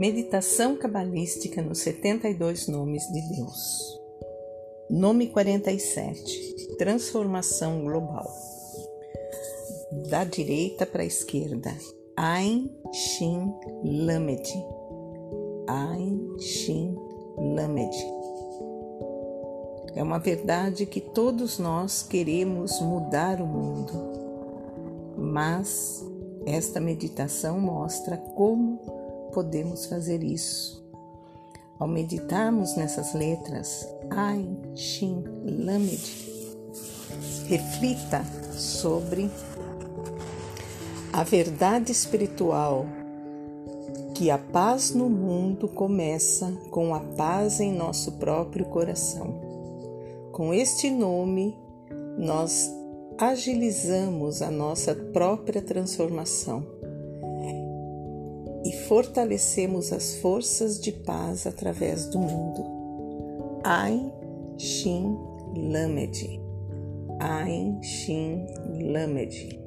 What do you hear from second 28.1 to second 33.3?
como podemos fazer isso. Ao meditarmos nessas